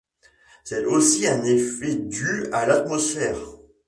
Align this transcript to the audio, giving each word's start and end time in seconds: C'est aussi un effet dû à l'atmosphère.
C'est 0.63 0.83
aussi 0.85 1.27
un 1.27 1.43
effet 1.43 1.93
dû 1.93 2.47
à 2.51 2.65
l'atmosphère. 2.65 3.37